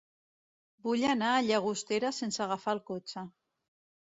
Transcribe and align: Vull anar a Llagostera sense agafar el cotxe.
Vull 0.87 1.03
anar 1.09 1.29
a 1.33 1.43
Llagostera 1.49 2.11
sense 2.21 2.45
agafar 2.47 2.77
el 2.79 2.85
cotxe. 2.89 3.29